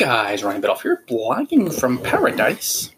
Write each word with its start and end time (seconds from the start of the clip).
guys? 0.00 0.42
Ryan 0.42 0.62
Biddulph 0.62 0.80
here, 0.80 1.04
blogging 1.06 1.70
from 1.78 1.98
paradise. 1.98 2.90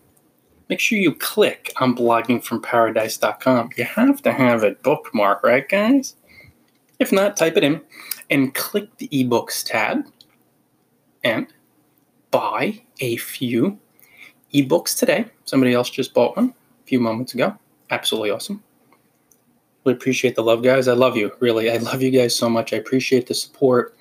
Make 0.69 0.79
sure 0.79 0.99
you 0.99 1.13
click 1.13 1.73
on 1.81 1.97
bloggingfromparadise.com. 1.97 3.71
You 3.77 3.83
have 3.83 4.23
to 4.23 4.33
have 4.33 4.63
it 4.63 4.85
bookmarked, 4.85 5.43
right, 5.43 5.69
guys? 5.69 6.15
If 7.01 7.11
not, 7.11 7.37
type 7.37 7.57
it 7.57 7.65
in 7.65 7.81
and 8.31 8.55
click 8.55 8.97
the 8.99 9.09
ebooks 9.09 9.67
tab 9.67 10.05
and 11.25 11.49
buy 12.31 12.83
a 13.01 13.17
few 13.17 13.81
ebooks 14.55 14.97
today. 14.97 15.27
Somebody 15.45 15.75
else 15.75 15.91
just 15.91 16.15
bought 16.15 16.37
one 16.37 16.55
a 16.85 16.87
few 16.87 17.01
moments 17.01 17.35
ago. 17.35 17.59
Absolutely 17.91 18.31
awesome. 18.31 18.63
We 19.83 19.93
appreciate 19.93 20.37
the 20.37 20.45
love, 20.45 20.63
guys. 20.63 20.87
I 20.87 20.93
love 20.93 21.17
you. 21.17 21.33
Really, 21.41 21.69
I 21.69 21.79
love 21.79 22.01
you 22.01 22.13
guys 22.13 22.37
so 22.37 22.49
much. 22.49 22.73
I 22.73 22.77
appreciate 22.77 23.27
the 23.27 23.35
support 23.35 23.97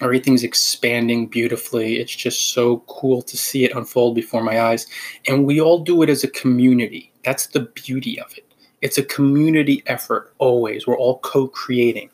everything's 0.00 0.42
expanding 0.42 1.26
beautifully. 1.26 1.98
It's 1.98 2.14
just 2.14 2.52
so 2.52 2.78
cool 2.86 3.22
to 3.22 3.36
see 3.36 3.64
it 3.64 3.74
unfold 3.74 4.14
before 4.14 4.42
my 4.42 4.60
eyes. 4.60 4.86
And 5.26 5.46
we 5.46 5.60
all 5.60 5.78
do 5.78 6.02
it 6.02 6.10
as 6.10 6.22
a 6.22 6.28
community. 6.28 7.12
That's 7.24 7.46
the 7.46 7.60
beauty 7.60 8.20
of 8.20 8.32
it. 8.36 8.44
It's 8.82 8.98
a 8.98 9.02
community 9.02 9.82
effort 9.86 10.34
always. 10.38 10.86
We're 10.86 10.98
all 10.98 11.18
co 11.20 11.48
creating, 11.48 12.10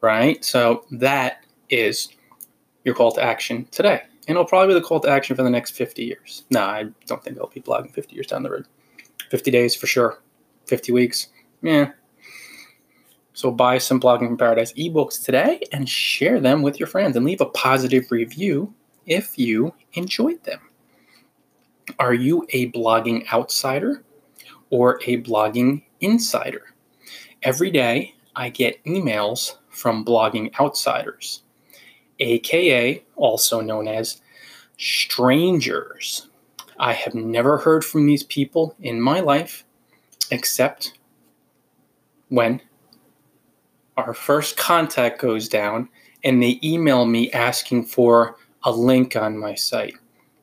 right? 0.00 0.44
So 0.44 0.84
that 0.90 1.44
is 1.70 2.08
your 2.84 2.94
call 2.94 3.12
to 3.12 3.22
action 3.22 3.66
today. 3.70 4.02
And 4.28 4.36
it'll 4.36 4.44
probably 4.44 4.74
be 4.74 4.80
the 4.80 4.86
call 4.86 5.00
to 5.00 5.08
action 5.08 5.36
for 5.36 5.42
the 5.42 5.50
next 5.50 5.72
50 5.72 6.04
years. 6.04 6.44
No, 6.50 6.62
I 6.62 6.86
don't 7.06 7.22
think 7.22 7.38
I'll 7.38 7.48
be 7.48 7.60
blogging 7.60 7.92
50 7.92 8.14
years 8.14 8.26
down 8.26 8.42
the 8.42 8.50
road. 8.50 8.66
50 9.30 9.50
days 9.50 9.74
for 9.74 9.86
sure. 9.86 10.20
50 10.66 10.92
weeks. 10.92 11.28
Yeah, 11.62 11.92
so 13.34 13.50
buy 13.50 13.78
some 13.78 14.00
Blogging 14.00 14.28
from 14.28 14.36
Paradise 14.36 14.72
ebooks 14.74 15.22
today 15.22 15.60
and 15.72 15.88
share 15.88 16.40
them 16.40 16.62
with 16.62 16.78
your 16.78 16.86
friends 16.86 17.16
and 17.16 17.24
leave 17.24 17.40
a 17.40 17.46
positive 17.46 18.10
review 18.10 18.72
if 19.06 19.38
you 19.38 19.74
enjoyed 19.94 20.42
them. 20.44 20.60
Are 21.98 22.14
you 22.14 22.46
a 22.50 22.70
blogging 22.70 23.26
outsider 23.32 24.04
or 24.70 25.00
a 25.06 25.20
blogging 25.22 25.82
insider? 26.00 26.74
Every 27.42 27.70
day 27.70 28.14
I 28.36 28.50
get 28.50 28.82
emails 28.84 29.56
from 29.70 30.04
blogging 30.04 30.52
outsiders, 30.60 31.42
aka 32.20 33.02
also 33.16 33.60
known 33.60 33.88
as 33.88 34.20
strangers. 34.78 36.28
I 36.78 36.92
have 36.92 37.14
never 37.14 37.58
heard 37.58 37.84
from 37.84 38.06
these 38.06 38.22
people 38.22 38.76
in 38.80 39.00
my 39.00 39.20
life 39.20 39.64
except 40.30 40.98
when 42.28 42.60
our 43.96 44.14
first 44.14 44.56
contact 44.56 45.20
goes 45.20 45.48
down 45.48 45.88
and 46.24 46.42
they 46.42 46.58
email 46.62 47.04
me 47.04 47.30
asking 47.32 47.84
for 47.84 48.36
a 48.64 48.72
link 48.72 49.16
on 49.16 49.38
my 49.38 49.54
site. 49.54 49.94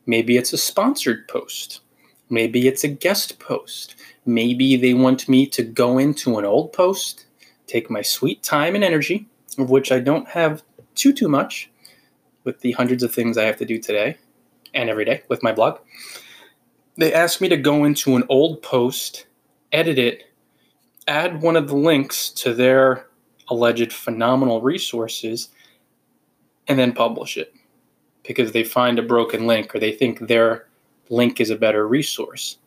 Maybe 0.05 0.37
it's 0.37 0.53
a 0.53 0.57
sponsored 0.57 1.27
post. 1.27 1.81
Maybe 2.29 2.67
it's 2.67 2.83
a 2.83 2.87
guest 2.87 3.39
post. 3.39 3.95
Maybe 4.25 4.75
they 4.75 4.93
want 4.93 5.27
me 5.27 5.47
to 5.47 5.63
go 5.63 5.97
into 5.97 6.37
an 6.37 6.45
old 6.45 6.73
post, 6.73 7.25
take 7.67 7.89
my 7.89 8.01
sweet 8.01 8.43
time 8.43 8.75
and 8.75 8.83
energy, 8.83 9.27
of 9.57 9.69
which 9.69 9.91
I 9.91 9.99
don't 9.99 10.27
have 10.29 10.63
too 10.95 11.13
too 11.13 11.27
much 11.27 11.71
with 12.43 12.61
the 12.61 12.73
hundreds 12.73 13.03
of 13.03 13.13
things 13.13 13.37
I 13.37 13.45
have 13.45 13.57
to 13.57 13.65
do 13.65 13.79
today 13.79 14.17
and 14.73 14.89
every 14.89 15.05
day 15.05 15.23
with 15.27 15.43
my 15.43 15.51
blog. 15.51 15.79
They 16.97 17.13
ask 17.13 17.41
me 17.41 17.49
to 17.49 17.57
go 17.57 17.85
into 17.85 18.15
an 18.15 18.23
old 18.29 18.61
post, 18.61 19.25
edit 19.71 19.97
it, 19.97 20.25
add 21.07 21.41
one 21.41 21.55
of 21.55 21.67
the 21.67 21.75
links 21.75 22.29
to 22.31 22.53
their 22.53 23.07
alleged 23.49 23.93
phenomenal 23.93 24.61
resources 24.61 25.49
and 26.67 26.77
then 26.77 26.93
publish 26.93 27.37
it 27.37 27.53
because 28.23 28.51
they 28.51 28.63
find 28.63 28.99
a 28.99 29.03
broken 29.03 29.47
link 29.47 29.73
or 29.73 29.79
they 29.79 29.91
think 29.91 30.19
their 30.19 30.67
link 31.09 31.41
is 31.41 31.49
a 31.49 31.55
better 31.55 31.87
resource. 31.87 32.57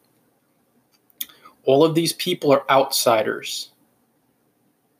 All 1.64 1.84
of 1.84 1.94
these 1.94 2.12
people 2.14 2.52
are 2.52 2.68
outsiders. 2.68 3.70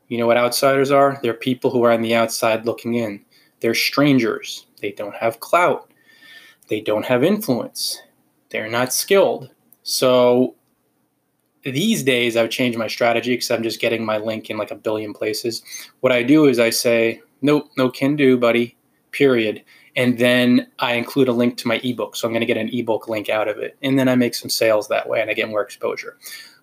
You 0.09 0.19
know 0.19 0.27
what 0.27 0.37
outsiders 0.37 0.91
are? 0.91 1.19
They're 1.23 1.35
people 1.35 1.71
who 1.71 1.83
are 1.85 1.93
on 1.93 2.03
the 2.03 2.15
outside 2.15 2.67
looking 2.67 2.95
in. 2.95 3.25
They're 3.61 3.75
strangers. 3.75 4.67
They 4.81 4.93
don't 4.93 5.15
have 5.15 5.41
clout. 5.41 5.91
They 6.69 6.81
don't 6.81 7.05
have 7.05 7.25
influence. 7.25 8.01
They're 8.51 8.69
not 8.69 8.93
skilled. 8.93 9.51
So 9.83 10.55
these 11.65 12.03
days 12.03 12.37
I've 12.37 12.51
changed 12.51 12.79
my 12.79 12.89
strategy 12.89 13.35
because 13.35 13.51
I'm 13.51 13.63
just 13.63 13.81
getting 13.81 14.05
my 14.05 14.19
link 14.19 14.51
in 14.51 14.59
like 14.59 14.71
a 14.71 14.77
billion 14.77 15.13
places. 15.13 15.63
What 16.01 16.13
I 16.13 16.23
do 16.23 16.47
is 16.47 16.59
I 16.59 16.71
say, 16.71 17.23
nope, 17.41 17.71
no 17.77 17.89
can 17.91 18.17
do, 18.17 18.37
buddy, 18.37 18.77
period. 19.13 19.63
And 19.95 20.19
then 20.19 20.69
I 20.79 20.95
include 20.95 21.29
a 21.29 21.33
link 21.33 21.59
to 21.59 21.69
my 21.69 21.81
ebook. 21.85 22.17
So 22.17 22.27
I'm 22.27 22.33
going 22.33 22.41
to 22.41 22.47
get 22.47 22.57
an 22.57 22.71
ebook 22.73 23.09
link 23.09 23.29
out 23.29 23.49
of 23.49 23.59
it. 23.59 23.77
And 23.83 23.99
then 23.99 24.09
I 24.09 24.17
make 24.17 24.35
some 24.35 24.51
sales 24.51 24.89
that 24.89 25.09
way 25.09 25.21
and 25.21 25.31
I 25.31 25.35
get 25.35 25.49
more 25.49 25.63
exposure. 25.63 26.19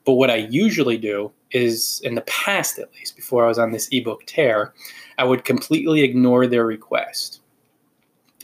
But 0.05 0.13
what 0.13 0.31
I 0.31 0.35
usually 0.37 0.97
do 0.97 1.31
is, 1.51 2.01
in 2.03 2.15
the 2.15 2.21
past 2.21 2.79
at 2.79 2.91
least, 2.93 3.15
before 3.15 3.45
I 3.45 3.47
was 3.47 3.59
on 3.59 3.71
this 3.71 3.87
ebook 3.91 4.25
tear, 4.25 4.73
I 5.17 5.23
would 5.23 5.45
completely 5.45 6.01
ignore 6.01 6.47
their 6.47 6.65
request 6.65 7.41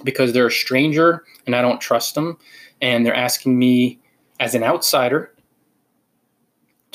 because 0.04 0.34
they're 0.34 0.48
a 0.48 0.52
stranger 0.52 1.24
and 1.48 1.56
I 1.56 1.62
don't 1.62 1.82
trust 1.82 2.14
them. 2.16 2.38
And 2.82 3.06
they're 3.06 3.16
asking 3.16 3.58
me 3.58 4.00
as 4.40 4.54
an 4.54 4.64
outsider 4.64 5.32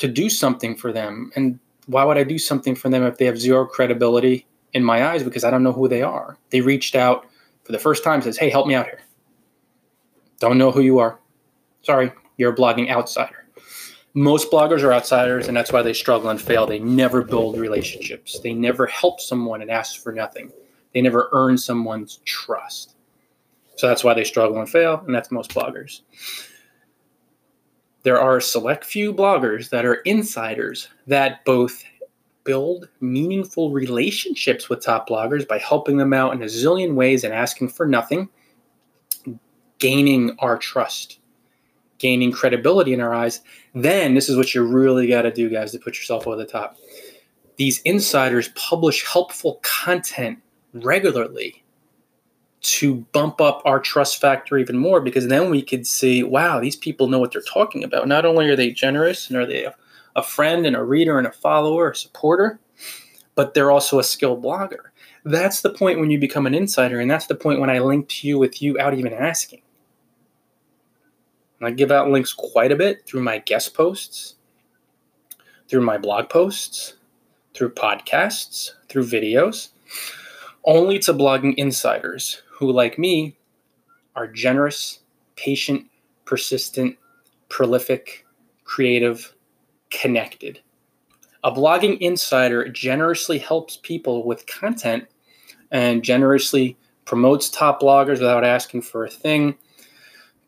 to 0.01 0.07
do 0.07 0.31
something 0.31 0.75
for 0.75 0.91
them. 0.91 1.31
And 1.35 1.59
why 1.85 2.03
would 2.03 2.17
I 2.17 2.23
do 2.23 2.39
something 2.39 2.73
for 2.73 2.89
them 2.89 3.03
if 3.03 3.19
they 3.19 3.25
have 3.25 3.37
zero 3.37 3.67
credibility 3.67 4.47
in 4.73 4.83
my 4.83 5.11
eyes 5.11 5.21
because 5.21 5.43
I 5.43 5.51
don't 5.51 5.61
know 5.61 5.73
who 5.73 5.87
they 5.87 6.01
are? 6.01 6.39
They 6.49 6.61
reached 6.61 6.95
out 6.95 7.27
for 7.63 7.71
the 7.71 7.77
first 7.77 8.03
time 8.03 8.23
says, 8.23 8.35
"Hey, 8.35 8.49
help 8.49 8.65
me 8.65 8.73
out 8.73 8.87
here." 8.87 9.01
Don't 10.39 10.57
know 10.57 10.71
who 10.71 10.81
you 10.81 10.97
are. 10.97 11.19
Sorry, 11.83 12.11
you're 12.37 12.51
a 12.51 12.55
blogging 12.55 12.89
outsider. 12.89 13.45
Most 14.15 14.49
bloggers 14.49 14.81
are 14.81 14.91
outsiders 14.91 15.47
and 15.47 15.55
that's 15.55 15.71
why 15.71 15.83
they 15.83 15.93
struggle 15.93 16.31
and 16.31 16.41
fail. 16.41 16.65
They 16.65 16.79
never 16.79 17.21
build 17.21 17.59
relationships. 17.59 18.39
They 18.39 18.55
never 18.55 18.87
help 18.87 19.21
someone 19.21 19.61
and 19.61 19.69
ask 19.69 20.01
for 20.01 20.11
nothing. 20.11 20.51
They 20.95 21.01
never 21.01 21.29
earn 21.31 21.59
someone's 21.59 22.21
trust. 22.25 22.95
So 23.75 23.87
that's 23.87 24.03
why 24.03 24.15
they 24.15 24.23
struggle 24.23 24.59
and 24.59 24.67
fail 24.67 25.03
and 25.05 25.13
that's 25.13 25.29
most 25.29 25.51
bloggers 25.51 26.01
there 28.03 28.19
are 28.19 28.37
a 28.37 28.41
select 28.41 28.83
few 28.83 29.13
bloggers 29.13 29.69
that 29.69 29.85
are 29.85 29.95
insiders 29.95 30.87
that 31.07 31.43
both 31.45 31.83
build 32.43 32.89
meaningful 32.99 33.71
relationships 33.71 34.69
with 34.69 34.83
top 34.83 35.07
bloggers 35.07 35.47
by 35.47 35.59
helping 35.59 35.97
them 35.97 36.13
out 36.13 36.33
in 36.33 36.41
a 36.41 36.45
zillion 36.45 36.95
ways 36.95 37.23
and 37.23 37.33
asking 37.33 37.69
for 37.69 37.85
nothing, 37.85 38.27
gaining 39.77 40.35
our 40.39 40.57
trust, 40.57 41.19
gaining 41.99 42.31
credibility 42.31 42.93
in 42.93 43.01
our 43.01 43.13
eyes. 43.13 43.41
Then, 43.75 44.15
this 44.15 44.29
is 44.29 44.37
what 44.37 44.55
you 44.55 44.63
really 44.63 45.07
got 45.07 45.21
to 45.21 45.31
do, 45.31 45.49
guys, 45.49 45.71
to 45.73 45.79
put 45.79 45.97
yourself 45.97 46.25
over 46.25 46.35
the 46.35 46.45
top. 46.45 46.77
These 47.57 47.81
insiders 47.81 48.49
publish 48.49 49.05
helpful 49.05 49.59
content 49.61 50.39
regularly 50.73 51.60
to 52.61 52.95
bump 53.11 53.41
up 53.41 53.61
our 53.65 53.79
trust 53.79 54.21
factor 54.21 54.57
even 54.57 54.77
more 54.77 55.01
because 55.01 55.27
then 55.27 55.49
we 55.49 55.61
could 55.61 55.87
see, 55.87 56.21
wow, 56.21 56.59
these 56.59 56.75
people 56.75 57.07
know 57.07 57.19
what 57.19 57.31
they're 57.31 57.41
talking 57.41 57.83
about. 57.83 58.07
Not 58.07 58.25
only 58.25 58.47
are 58.49 58.55
they 58.55 58.71
generous 58.71 59.29
and 59.29 59.37
are 59.37 59.45
they 59.45 59.65
a, 59.65 59.75
a 60.15 60.21
friend 60.21 60.65
and 60.65 60.75
a 60.75 60.83
reader 60.83 61.17
and 61.17 61.25
a 61.25 61.31
follower, 61.31 61.89
a 61.89 61.95
supporter, 61.95 62.59
but 63.33 63.53
they're 63.53 63.71
also 63.71 63.97
a 63.97 64.03
skilled 64.03 64.43
blogger. 64.43 64.89
That's 65.25 65.61
the 65.61 65.71
point 65.71 65.99
when 65.99 66.11
you 66.11 66.19
become 66.19 66.45
an 66.45 66.53
insider, 66.53 66.99
and 66.99 67.09
that's 67.09 67.27
the 67.27 67.35
point 67.35 67.59
when 67.59 67.69
I 67.69 67.79
link 67.79 68.09
to 68.09 68.27
you 68.27 68.37
with 68.37 68.61
you 68.61 68.79
out 68.79 68.93
even 68.93 69.13
asking. 69.13 69.61
I 71.63 71.69
give 71.71 71.91
out 71.91 72.09
links 72.09 72.33
quite 72.33 72.71
a 72.71 72.75
bit 72.75 73.05
through 73.05 73.21
my 73.21 73.37
guest 73.37 73.75
posts, 73.75 74.35
through 75.67 75.81
my 75.81 75.97
blog 75.97 76.27
posts, 76.29 76.95
through 77.53 77.73
podcasts, 77.73 78.71
through 78.89 79.05
videos, 79.05 79.69
only 80.63 80.97
to 80.99 81.13
blogging 81.13 81.53
insiders 81.57 82.41
who, 82.61 82.71
like 82.71 82.99
me, 82.99 83.35
are 84.15 84.27
generous, 84.27 84.99
patient, 85.35 85.87
persistent, 86.25 86.95
prolific, 87.49 88.23
creative, 88.65 89.33
connected. 89.89 90.59
A 91.43 91.51
blogging 91.51 91.97
insider 91.97 92.69
generously 92.69 93.39
helps 93.39 93.77
people 93.77 94.27
with 94.27 94.45
content 94.45 95.07
and 95.71 96.03
generously 96.03 96.77
promotes 97.05 97.49
top 97.49 97.81
bloggers 97.81 98.19
without 98.19 98.45
asking 98.45 98.83
for 98.83 99.05
a 99.05 99.09
thing. 99.09 99.55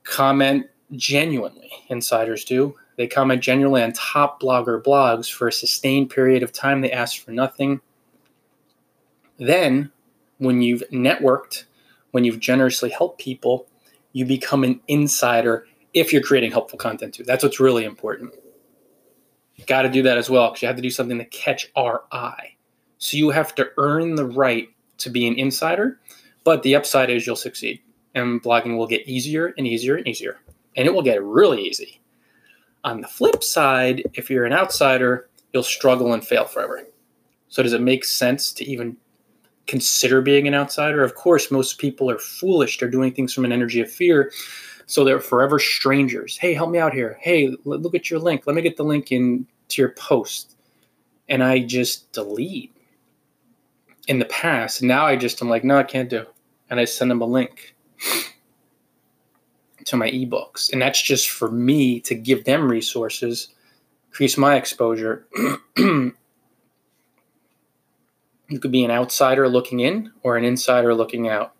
Comment 0.03 0.67
genuinely, 0.91 1.71
insiders 1.89 2.45
do. 2.45 2.75
They 2.95 3.07
comment 3.07 3.41
genuinely 3.41 3.81
on 3.81 3.93
top 3.93 4.39
blogger 4.39 4.79
blogs 4.83 5.33
for 5.33 5.47
a 5.47 5.51
sustained 5.51 6.11
period 6.11 6.43
of 6.43 6.53
time. 6.53 6.81
They 6.81 6.91
ask 6.91 7.19
for 7.19 7.31
nothing. 7.31 7.81
Then, 9.39 9.91
when 10.37 10.61
you've 10.61 10.83
networked 10.91 11.63
when 12.13 12.23
you've 12.23 12.39
generously 12.39 12.91
helped 12.91 13.19
people, 13.19 13.67
you 14.11 14.23
become 14.23 14.63
an 14.63 14.79
insider 14.87 15.65
if 15.93 16.13
you're 16.13 16.21
creating 16.21 16.51
helpful 16.51 16.77
content 16.77 17.15
too. 17.15 17.23
That's 17.23 17.43
what's 17.43 17.59
really 17.59 17.85
important. 17.85 18.33
Got 19.65 19.81
to 19.81 19.89
do 19.89 20.03
that 20.03 20.17
as 20.17 20.29
well 20.29 20.49
because 20.49 20.61
you 20.61 20.67
have 20.67 20.75
to 20.75 20.81
do 20.81 20.91
something 20.91 21.17
to 21.17 21.25
catch 21.25 21.71
our 21.75 22.03
eye. 22.11 22.55
So 22.99 23.17
you 23.17 23.31
have 23.31 23.55
to 23.55 23.69
earn 23.77 24.13
the 24.13 24.27
right 24.27 24.69
to 24.99 25.09
be 25.09 25.27
an 25.27 25.35
insider, 25.35 25.99
but 26.43 26.61
the 26.61 26.75
upside 26.75 27.09
is 27.09 27.25
you'll 27.25 27.35
succeed. 27.35 27.81
and 28.15 28.43
blogging 28.43 28.77
will 28.77 28.85
get 28.85 29.07
easier 29.07 29.55
and 29.57 29.65
easier 29.65 29.95
and 29.95 30.07
easier. 30.07 30.39
And 30.75 30.87
it 30.87 30.93
will 30.93 31.01
get 31.01 31.23
really 31.23 31.63
easy. 31.63 31.99
On 32.83 33.01
the 33.01 33.07
flip 33.07 33.43
side, 33.43 34.03
if 34.13 34.29
you're 34.29 34.45
an 34.45 34.53
outsider, 34.53 35.29
you'll 35.51 35.63
struggle 35.63 36.13
and 36.13 36.23
fail 36.23 36.45
forever. 36.45 36.83
So, 37.47 37.63
does 37.63 37.73
it 37.73 37.81
make 37.81 38.05
sense 38.05 38.53
to 38.53 38.65
even 38.65 38.97
consider 39.67 40.21
being 40.21 40.47
an 40.47 40.53
outsider? 40.53 41.03
Of 41.03 41.15
course, 41.15 41.51
most 41.51 41.77
people 41.77 42.09
are 42.09 42.19
foolish. 42.19 42.77
They're 42.77 42.89
doing 42.89 43.13
things 43.13 43.33
from 43.33 43.45
an 43.45 43.51
energy 43.51 43.81
of 43.81 43.91
fear. 43.91 44.31
So, 44.85 45.03
they're 45.03 45.19
forever 45.19 45.59
strangers. 45.59 46.37
Hey, 46.37 46.53
help 46.53 46.69
me 46.69 46.79
out 46.79 46.93
here. 46.93 47.17
Hey, 47.21 47.55
look 47.63 47.95
at 47.95 48.09
your 48.09 48.19
link. 48.19 48.45
Let 48.45 48.55
me 48.55 48.61
get 48.61 48.77
the 48.77 48.83
link 48.83 49.11
into 49.11 49.45
your 49.77 49.89
post. 49.91 50.57
And 51.29 51.43
I 51.43 51.59
just 51.59 52.11
delete. 52.11 52.75
In 54.09 54.19
the 54.19 54.25
past, 54.25 54.83
now 54.83 55.05
I 55.05 55.15
just, 55.15 55.41
I'm 55.41 55.49
like, 55.49 55.63
no, 55.63 55.77
I 55.77 55.83
can't 55.83 56.09
do. 56.09 56.25
And 56.69 56.79
I 56.79 56.83
send 56.83 57.09
them 57.09 57.21
a 57.21 57.25
link 57.25 57.73
to 59.85 59.97
my 59.97 60.09
ebooks. 60.09 60.71
And 60.71 60.81
that's 60.81 61.01
just 61.01 61.29
for 61.29 61.51
me 61.51 61.99
to 62.01 62.15
give 62.15 62.45
them 62.45 62.69
resources, 62.69 63.49
increase 64.07 64.37
my 64.37 64.55
exposure. 64.55 65.27
you 68.49 68.59
could 68.59 68.71
be 68.71 68.83
an 68.83 68.91
outsider 68.91 69.47
looking 69.47 69.79
in 69.79 70.11
or 70.21 70.37
an 70.37 70.43
insider 70.43 70.93
looking 70.93 71.27
out. 71.27 71.53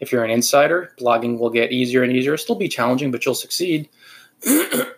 If 0.00 0.12
you're 0.12 0.24
an 0.24 0.30
insider, 0.30 0.92
blogging 1.00 1.38
will 1.38 1.50
get 1.50 1.72
easier 1.72 2.02
and 2.02 2.12
easier. 2.12 2.34
It'll 2.34 2.42
still 2.42 2.56
be 2.56 2.68
challenging, 2.68 3.10
but 3.10 3.24
you'll 3.24 3.34
succeed. 3.34 3.88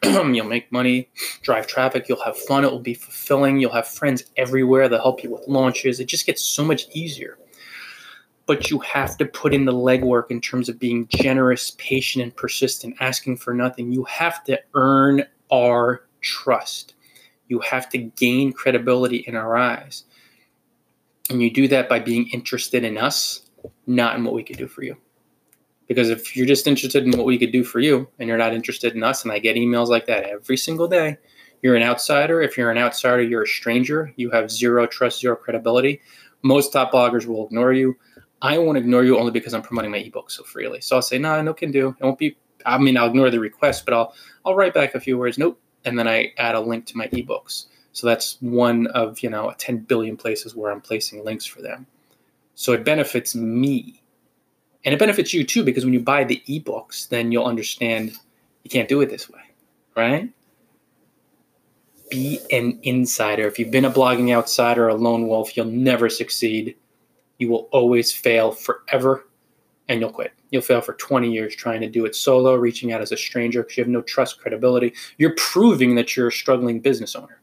you'll 0.02 0.44
make 0.44 0.72
money, 0.72 1.10
drive 1.42 1.66
traffic, 1.66 2.08
you'll 2.08 2.22
have 2.24 2.38
fun, 2.38 2.64
it 2.64 2.70
will 2.70 2.78
be 2.78 2.94
fulfilling. 2.94 3.60
You'll 3.60 3.72
have 3.72 3.86
friends 3.86 4.24
everywhere 4.38 4.88
that 4.88 5.02
help 5.02 5.22
you 5.22 5.30
with 5.30 5.46
launches. 5.46 6.00
It 6.00 6.06
just 6.06 6.24
gets 6.24 6.42
so 6.42 6.64
much 6.64 6.86
easier 6.92 7.38
but 8.46 8.70
you 8.70 8.78
have 8.80 9.16
to 9.16 9.24
put 9.24 9.54
in 9.54 9.64
the 9.64 9.72
legwork 9.72 10.30
in 10.30 10.40
terms 10.40 10.68
of 10.68 10.78
being 10.78 11.08
generous, 11.08 11.72
patient, 11.78 12.22
and 12.22 12.36
persistent, 12.36 12.94
asking 13.00 13.38
for 13.38 13.54
nothing. 13.54 13.92
You 13.92 14.04
have 14.04 14.44
to 14.44 14.60
earn 14.74 15.24
our 15.50 16.06
trust. 16.20 16.94
You 17.48 17.60
have 17.60 17.88
to 17.90 17.98
gain 17.98 18.52
credibility 18.52 19.18
in 19.18 19.36
our 19.36 19.56
eyes. 19.56 20.04
And 21.30 21.42
you 21.42 21.50
do 21.50 21.68
that 21.68 21.88
by 21.88 22.00
being 22.00 22.28
interested 22.28 22.84
in 22.84 22.98
us, 22.98 23.42
not 23.86 24.16
in 24.16 24.24
what 24.24 24.34
we 24.34 24.42
could 24.42 24.58
do 24.58 24.68
for 24.68 24.82
you. 24.82 24.96
Because 25.86 26.10
if 26.10 26.36
you're 26.36 26.46
just 26.46 26.66
interested 26.66 27.04
in 27.04 27.12
what 27.12 27.26
we 27.26 27.38
could 27.38 27.52
do 27.52 27.64
for 27.64 27.80
you 27.80 28.08
and 28.18 28.28
you're 28.28 28.38
not 28.38 28.54
interested 28.54 28.94
in 28.94 29.02
us, 29.02 29.22
and 29.22 29.32
I 29.32 29.38
get 29.38 29.56
emails 29.56 29.88
like 29.88 30.06
that 30.06 30.24
every 30.24 30.56
single 30.56 30.88
day, 30.88 31.18
you're 31.62 31.76
an 31.76 31.82
outsider. 31.82 32.42
If 32.42 32.58
you're 32.58 32.70
an 32.70 32.78
outsider, 32.78 33.22
you're 33.22 33.44
a 33.44 33.48
stranger. 33.48 34.12
You 34.16 34.30
have 34.30 34.50
zero 34.50 34.86
trust, 34.86 35.20
zero 35.20 35.34
credibility. 35.36 36.00
Most 36.42 36.72
top 36.72 36.92
bloggers 36.92 37.26
will 37.26 37.46
ignore 37.46 37.72
you. 37.72 37.96
I 38.42 38.58
won't 38.58 38.76
ignore 38.76 39.04
you 39.04 39.18
only 39.18 39.30
because 39.30 39.54
I'm 39.54 39.62
promoting 39.62 39.90
my 39.90 39.98
ebook 39.98 40.30
so 40.30 40.42
freely. 40.44 40.82
So 40.82 40.96
I'll 40.96 41.02
say, 41.02 41.18
no, 41.18 41.36
nah, 41.36 41.42
no 41.42 41.54
can 41.54 41.70
do. 41.70 41.96
It 41.98 42.04
won't 42.04 42.18
be, 42.18 42.36
I 42.66 42.76
mean, 42.76 42.98
I'll 42.98 43.06
ignore 43.06 43.30
the 43.30 43.40
request, 43.40 43.86
but 43.86 43.94
I'll, 43.94 44.14
I'll 44.44 44.54
write 44.54 44.74
back 44.74 44.94
a 44.94 45.00
few 45.00 45.16
words. 45.16 45.38
Nope. 45.38 45.58
And 45.86 45.98
then 45.98 46.06
I 46.06 46.32
add 46.36 46.54
a 46.54 46.60
link 46.60 46.84
to 46.86 46.98
my 46.98 47.08
ebooks. 47.08 47.66
So 47.94 48.06
that's 48.06 48.36
one 48.40 48.88
of, 48.88 49.20
you 49.20 49.30
know, 49.30 49.52
10 49.56 49.78
billion 49.78 50.16
places 50.16 50.54
where 50.54 50.70
I'm 50.70 50.80
placing 50.80 51.24
links 51.24 51.46
for 51.46 51.62
them. 51.62 51.86
So 52.54 52.72
it 52.72 52.84
benefits 52.84 53.34
me. 53.34 54.02
And 54.84 54.92
it 54.92 54.98
benefits 54.98 55.32
you 55.32 55.44
too, 55.44 55.64
because 55.64 55.84
when 55.84 55.94
you 55.94 56.00
buy 56.00 56.24
the 56.24 56.42
ebooks, 56.46 57.08
then 57.08 57.32
you'll 57.32 57.46
understand 57.46 58.12
you 58.64 58.70
can't 58.70 58.88
do 58.88 59.00
it 59.00 59.08
this 59.08 59.30
way, 59.30 59.40
right? 59.96 60.28
Be 62.10 62.40
an 62.52 62.78
insider. 62.82 63.46
If 63.46 63.58
you've 63.58 63.70
been 63.70 63.86
a 63.86 63.90
blogging 63.90 64.34
outsider, 64.34 64.88
a 64.88 64.94
lone 64.94 65.26
wolf, 65.26 65.56
you'll 65.56 65.66
never 65.66 66.10
succeed 66.10 66.76
you 67.38 67.48
will 67.48 67.68
always 67.72 68.12
fail 68.12 68.52
forever 68.52 69.26
and 69.88 70.00
you'll 70.00 70.12
quit. 70.12 70.32
You'll 70.50 70.62
fail 70.62 70.80
for 70.80 70.94
20 70.94 71.32
years 71.32 71.54
trying 71.54 71.80
to 71.80 71.88
do 71.88 72.04
it 72.04 72.14
solo, 72.14 72.54
reaching 72.54 72.92
out 72.92 73.02
as 73.02 73.12
a 73.12 73.16
stranger 73.16 73.62
because 73.62 73.76
you 73.76 73.84
have 73.84 73.90
no 73.90 74.02
trust, 74.02 74.40
credibility. 74.40 74.94
You're 75.18 75.34
proving 75.36 75.94
that 75.96 76.16
you're 76.16 76.28
a 76.28 76.32
struggling 76.32 76.80
business 76.80 77.14
owner. 77.14 77.40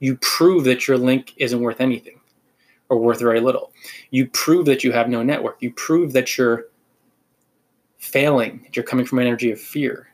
You 0.00 0.16
prove 0.16 0.64
that 0.64 0.88
your 0.88 0.98
link 0.98 1.34
isn't 1.36 1.60
worth 1.60 1.80
anything 1.80 2.20
or 2.88 2.98
worth 2.98 3.20
very 3.20 3.40
little. 3.40 3.72
You 4.10 4.26
prove 4.26 4.66
that 4.66 4.82
you 4.82 4.92
have 4.92 5.08
no 5.08 5.22
network. 5.22 5.58
You 5.60 5.72
prove 5.72 6.12
that 6.14 6.36
you're 6.36 6.66
failing, 7.98 8.62
that 8.64 8.76
you're 8.76 8.84
coming 8.84 9.06
from 9.06 9.20
an 9.20 9.26
energy 9.26 9.52
of 9.52 9.60
fear 9.60 10.08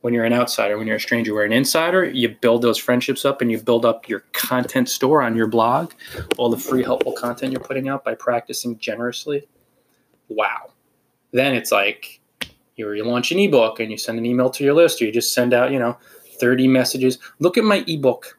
when 0.00 0.14
you're 0.14 0.24
an 0.24 0.32
outsider, 0.32 0.78
when 0.78 0.86
you're 0.86 0.96
a 0.96 1.00
stranger. 1.00 1.34
We're 1.34 1.44
an 1.44 1.52
insider, 1.52 2.04
you 2.04 2.28
build 2.28 2.62
those 2.62 2.78
friendships 2.78 3.24
up 3.24 3.40
and 3.40 3.50
you 3.50 3.58
build 3.60 3.84
up 3.84 4.08
your 4.08 4.20
content 4.32 4.88
store 4.88 5.22
on 5.22 5.34
your 5.34 5.46
blog, 5.46 5.92
all 6.36 6.50
the 6.50 6.58
free, 6.58 6.84
helpful 6.84 7.12
content 7.12 7.52
you're 7.52 7.60
putting 7.60 7.88
out 7.88 8.04
by 8.04 8.14
practicing 8.14 8.78
generously. 8.78 9.48
Wow. 10.28 10.72
Then 11.32 11.54
it's 11.54 11.72
like 11.72 12.20
you 12.76 13.04
launch 13.04 13.32
an 13.32 13.40
ebook 13.40 13.80
and 13.80 13.90
you 13.90 13.98
send 13.98 14.18
an 14.18 14.26
email 14.26 14.50
to 14.50 14.62
your 14.62 14.74
list, 14.74 15.02
or 15.02 15.06
you 15.06 15.12
just 15.12 15.34
send 15.34 15.52
out, 15.52 15.72
you 15.72 15.78
know, 15.78 15.98
30 16.38 16.68
messages. 16.68 17.18
Look 17.40 17.58
at 17.58 17.64
my 17.64 17.84
ebook, 17.88 18.37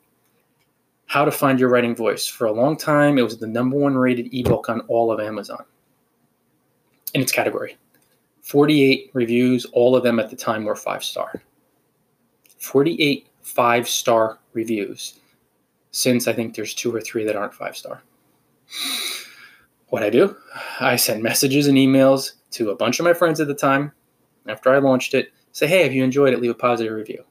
How 1.10 1.26
to 1.26 1.32
Find 1.32 1.60
Your 1.60 1.70
Writing 1.70 1.96
Voice. 1.96 2.28
For 2.28 2.46
a 2.46 2.52
long 2.52 2.78
time, 2.78 3.18
it 3.18 3.24
was 3.24 3.40
the 3.40 3.48
number 3.48 3.76
one 3.76 3.98
rated 3.98 4.32
ebook 4.32 4.70
on 4.70 4.82
all 4.82 5.12
of 5.12 5.20
Amazon 5.20 5.66
in 7.16 7.22
its 7.22 7.32
category. 7.32 7.78
48 8.44 9.10
reviews, 9.14 9.66
all 9.74 9.96
of 9.96 10.04
them 10.04 10.20
at 10.20 10.30
the 10.30 10.36
time 10.36 10.66
were 10.66 10.76
five 10.76 11.04
star. 11.04 11.42
48 12.60 13.28
five 13.42 13.90
star 13.90 14.38
reviews 14.54 15.20
since 15.90 16.28
I 16.28 16.34
think 16.34 16.56
there's 16.56 16.76
two 16.76 16.94
or 16.96 17.02
three 17.02 17.24
that 17.24 17.36
aren't 17.36 17.56
five 17.56 17.76
star. 17.76 18.04
What 19.88 20.04
I 20.04 20.12
do, 20.12 20.38
I 20.80 20.96
send 20.96 21.24
messages 21.24 21.66
and 21.66 21.76
emails 21.76 22.34
to 22.52 22.70
a 22.70 22.76
bunch 22.76 23.00
of 23.00 23.04
my 23.04 23.16
friends 23.16 23.40
at 23.40 23.48
the 23.48 23.56
time 23.56 23.92
after 24.46 24.70
I 24.70 24.78
launched 24.78 25.16
it, 25.16 25.34
say, 25.54 25.66
hey, 25.66 25.82
have 25.82 25.92
you 25.94 26.04
enjoyed 26.04 26.34
it? 26.34 26.40
Leave 26.40 26.52
a 26.52 26.54
positive 26.54 26.94
review. 26.94 27.26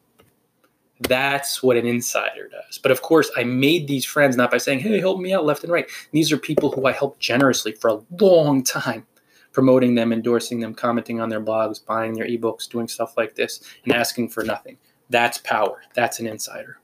That's 1.01 1.63
what 1.63 1.77
an 1.77 1.87
insider 1.87 2.49
does. 2.49 2.79
But 2.79 2.91
of 2.91 3.03
course, 3.03 3.31
I 3.37 3.45
made 3.45 3.87
these 3.87 4.05
friends 4.05 4.37
not 4.37 4.51
by 4.51 4.59
saying, 4.59 4.81
hey, 4.81 4.99
help 4.99 5.21
me 5.21 5.33
out 5.33 5.45
left 5.45 5.63
and 5.63 5.73
right. 5.73 5.87
These 6.13 6.33
are 6.33 6.39
people 6.39 6.73
who 6.73 6.87
I 6.87 6.93
helped 6.93 7.21
generously 7.21 7.73
for 7.73 7.89
a 7.89 8.01
long 8.21 8.65
time, 8.65 9.07
promoting 9.53 9.95
them, 9.95 10.13
endorsing 10.13 10.61
them, 10.61 10.75
commenting 10.75 11.21
on 11.21 11.29
their 11.29 11.41
blogs, 11.41 11.85
buying 11.85 12.15
their 12.15 12.27
ebooks, 12.27 12.69
doing 12.69 12.89
stuff 12.89 13.17
like 13.17 13.37
this, 13.37 13.63
and 13.85 13.95
asking 13.95 14.31
for 14.31 14.43
nothing. 14.43 14.77
That's 15.11 15.39
power. 15.39 15.83
That's 15.95 16.19
an 16.19 16.27
insider. 16.27 16.79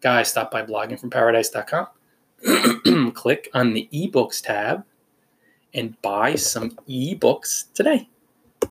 Guys, 0.00 0.28
stop 0.28 0.50
by 0.50 0.62
bloggingfromparadise.com. 0.62 1.86
Click 3.14 3.48
on 3.54 3.72
the 3.72 3.88
ebooks 3.92 4.42
tab 4.42 4.84
and 5.74 6.00
buy 6.02 6.34
some 6.34 6.70
ebooks 6.88 7.72
today. 7.74 8.08